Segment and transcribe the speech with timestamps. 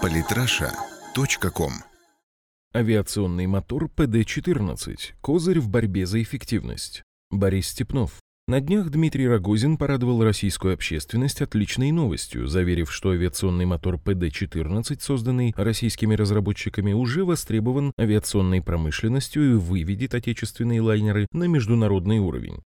[0.00, 1.72] Политраша.ком
[2.74, 4.96] Авиационный мотор ПД-14.
[5.20, 7.02] Козырь в борьбе за эффективность.
[7.30, 8.20] Борис Степнов.
[8.48, 15.54] На днях Дмитрий Рогозин порадовал российскую общественность отличной новостью, заверив, что авиационный мотор ПД-14, созданный
[15.56, 22.62] российскими разработчиками, уже востребован авиационной промышленностью и выведет отечественные лайнеры на международный уровень.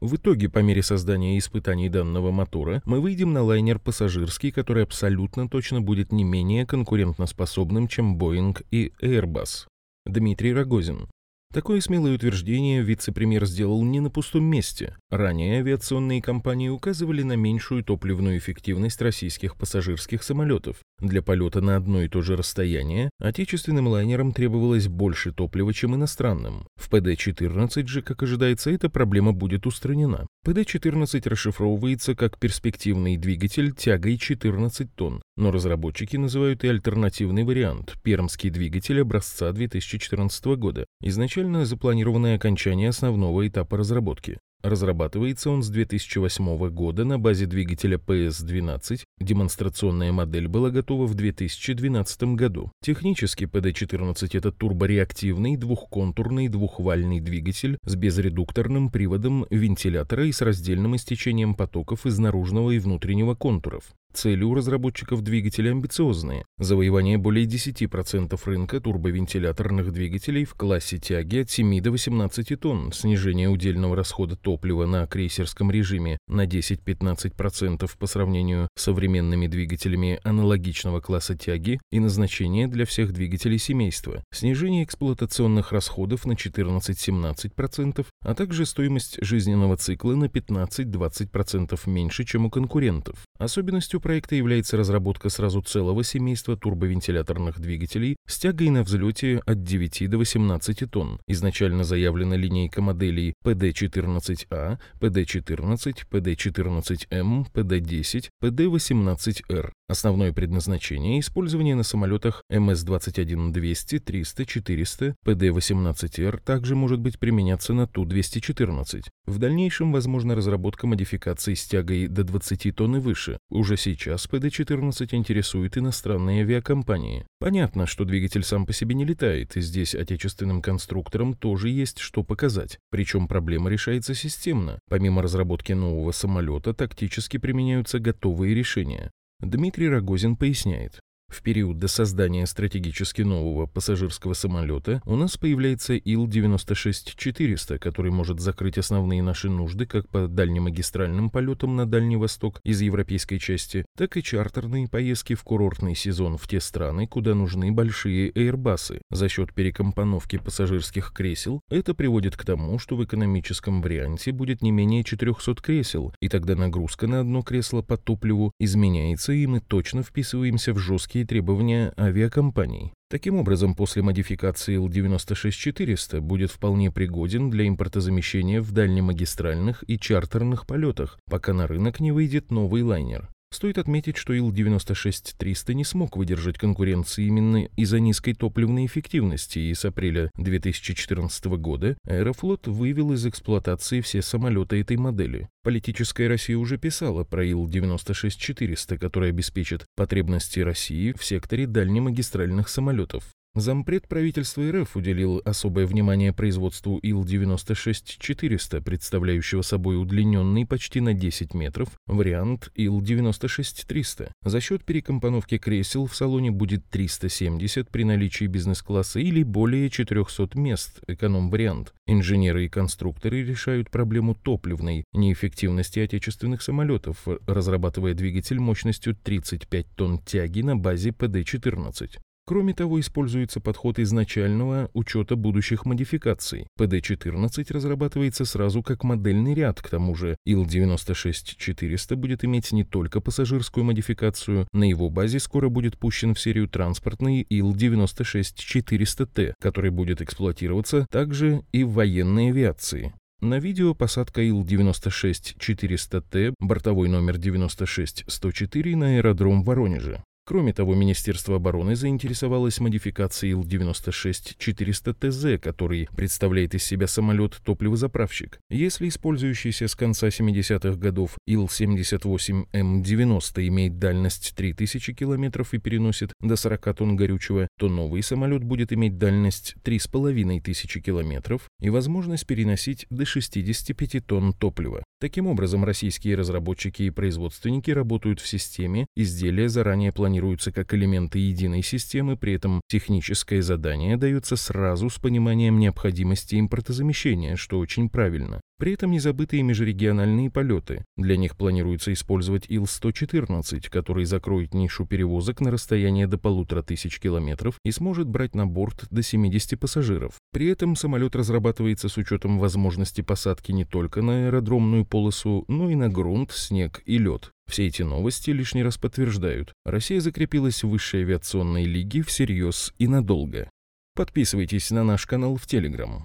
[0.00, 5.46] В итоге, по мере создания испытаний данного мотора, мы выйдем на лайнер пассажирский, который абсолютно
[5.46, 9.66] точно будет не менее конкурентоспособным, чем Boeing и Airbus.
[10.06, 11.08] Дмитрий Рогозин.
[11.52, 14.94] Такое смелое утверждение вице-премьер сделал не на пустом месте.
[15.10, 20.76] Ранее авиационные компании указывали на меньшую топливную эффективность российских пассажирских самолетов.
[21.00, 26.68] Для полета на одно и то же расстояние отечественным лайнерам требовалось больше топлива, чем иностранным.
[26.76, 30.28] В ПД-14 же, как ожидается, эта проблема будет устранена.
[30.42, 38.48] ПД-14 расшифровывается как перспективный двигатель тягой 14 тонн, но разработчики называют и альтернативный вариант– пермский
[38.48, 40.86] двигатель образца 2014 года.
[41.02, 44.38] Изначально запланированное окончание основного этапа разработки.
[44.62, 49.00] Разрабатывается он с 2008 года на базе двигателя PS-12.
[49.18, 52.70] Демонстрационная модель была готова в 2012 году.
[52.82, 61.54] Технически PD-14 это турбореактивный двухконтурный двухвальный двигатель с безредукторным приводом вентилятора и с раздельным истечением
[61.54, 63.84] потоков из наружного и внутреннего контуров.
[64.12, 66.44] Цели у разработчиков двигателя амбициозные.
[66.58, 73.48] Завоевание более 10% рынка турбовентиляторных двигателей в классе тяги от 7 до 18 тонн, снижение
[73.48, 81.36] удельного расхода топлива на крейсерском режиме на 10-15% по сравнению с современными двигателями аналогичного класса
[81.36, 89.18] тяги и назначение для всех двигателей семейства, снижение эксплуатационных расходов на 14-17%, а также стоимость
[89.24, 93.24] жизненного цикла на 15-20% меньше, чем у конкурентов.
[93.40, 100.10] Особенностью проекта является разработка сразу целого семейства турбовентиляторных двигателей с тягой на взлете от 9
[100.10, 101.18] до 18 тонн.
[101.26, 109.70] Изначально заявлена линейка моделей PD-14A, PD-14, PD-14M, PD-10, PD-18R.
[109.90, 119.02] Основное предназначение– использование на самолетах МС-21-200, 300, 400, ПД-18Р также может быть применяться на Ту-214.
[119.26, 123.29] В дальнейшем возможна разработка модификаций с тягой до 20 тонн и выше.
[123.50, 127.26] Уже сейчас ПД-14 интересует иностранные авиакомпании.
[127.38, 132.22] Понятно, что двигатель сам по себе не летает, и здесь отечественным конструкторам тоже есть что
[132.22, 132.78] показать.
[132.90, 134.78] Причем проблема решается системно.
[134.88, 139.10] Помимо разработки нового самолета, тактически применяются готовые решения.
[139.40, 141.00] Дмитрий Рогозин поясняет.
[141.30, 148.78] В период до создания стратегически нового пассажирского самолета у нас появляется Ил-96-400, который может закрыть
[148.78, 154.24] основные наши нужды как по дальнемагистральным полетам на Дальний Восток из европейской части, так и
[154.24, 159.00] чартерные поездки в курортный сезон в те страны, куда нужны большие эйрбасы.
[159.10, 164.72] За счет перекомпоновки пассажирских кресел это приводит к тому, что в экономическом варианте будет не
[164.72, 170.02] менее 400 кресел, и тогда нагрузка на одно кресло по топливу изменяется, и мы точно
[170.02, 172.92] вписываемся в жесткие технические требования авиакомпаний.
[173.10, 181.18] Таким образом, после модификации Л-96-400 будет вполне пригоден для импортозамещения в дальнемагистральных и чартерных полетах,
[181.28, 183.28] пока на рынок не выйдет новый лайнер.
[183.52, 189.84] Стоит отметить, что Ил-96-300 не смог выдержать конкуренции именно из-за низкой топливной эффективности, и с
[189.84, 195.48] апреля 2014 года Аэрофлот вывел из эксплуатации все самолеты этой модели.
[195.64, 203.24] Политическая Россия уже писала про Ил-96-400, который обеспечит потребности России в секторе дальнемагистральных самолетов.
[203.56, 211.88] Зампред правительства РФ уделил особое внимание производству Ил-96-400, представляющего собой удлиненный почти на 10 метров
[212.06, 214.30] вариант Ил-96-300.
[214.44, 221.00] За счет перекомпоновки кресел в салоне будет 370 при наличии бизнес-класса или более 400 мест,
[221.08, 221.92] эконом-вариант.
[222.06, 230.60] Инженеры и конструкторы решают проблему топливной неэффективности отечественных самолетов, разрабатывая двигатель мощностью 35 тонн тяги
[230.62, 232.20] на базе ПД-14.
[232.50, 236.66] Кроме того, используется подход изначального учета будущих модификаций.
[236.80, 243.84] PD-14 разрабатывается сразу как модельный ряд, к тому же Ил-96-400 будет иметь не только пассажирскую
[243.84, 251.62] модификацию, на его базе скоро будет пущен в серию транспортный Ил-96-400Т, который будет эксплуатироваться также
[251.70, 253.14] и в военной авиации.
[253.40, 260.24] На видео посадка Ил-96-400Т, бортовой номер 96104 на аэродром Воронеже.
[260.50, 268.58] Кроме того, Министерство обороны заинтересовалось модификацией Ил-96-400ТЗ, который представляет из себя самолет-топливозаправщик.
[268.68, 276.96] Если использующийся с конца 70-х годов Ил-78М90 имеет дальность 3000 км и переносит до 40
[276.96, 284.26] тонн горючего, то новый самолет будет иметь дальность 3500 км и возможность переносить до 65
[284.26, 285.04] тонн топлива.
[285.20, 290.10] Таким образом, российские разработчики и производственники работают в системе, изделия заранее
[290.40, 297.56] планируются как элементы единой системы, при этом техническое задание дается сразу с пониманием необходимости импортозамещения,
[297.56, 298.60] что очень правильно.
[298.80, 301.04] При этом не забыты и межрегиональные полеты.
[301.18, 307.74] Для них планируется использовать Ил-114, который закроет нишу перевозок на расстояние до полутора тысяч километров
[307.84, 310.36] и сможет брать на борт до 70 пассажиров.
[310.50, 315.94] При этом самолет разрабатывается с учетом возможности посадки не только на аэродромную полосу, но и
[315.94, 317.50] на грунт, снег и лед.
[317.68, 319.74] Все эти новости лишний раз подтверждают.
[319.84, 323.68] Россия закрепилась в высшей авиационной лиге всерьез и надолго.
[324.14, 326.24] Подписывайтесь на наш канал в Телеграм.